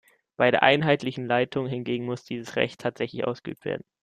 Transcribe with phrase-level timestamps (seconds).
[0.35, 3.85] Bei der einheitlichen Leitung hingegen muss dieses Recht tatsächlich ausgeübt werden.